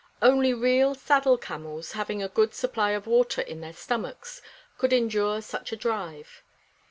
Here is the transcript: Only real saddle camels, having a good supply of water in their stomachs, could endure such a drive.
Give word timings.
Only 0.19 0.51
real 0.51 0.95
saddle 0.95 1.37
camels, 1.37 1.91
having 1.91 2.23
a 2.23 2.27
good 2.27 2.55
supply 2.55 2.89
of 2.93 3.05
water 3.05 3.39
in 3.43 3.61
their 3.61 3.71
stomachs, 3.71 4.41
could 4.79 4.93
endure 4.93 5.43
such 5.43 5.71
a 5.71 5.75
drive. 5.77 6.41